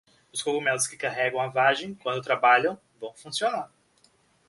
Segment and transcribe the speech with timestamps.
[0.33, 3.69] Os cogumelos que carregam a vagem, quando trabalham, vão funcionar.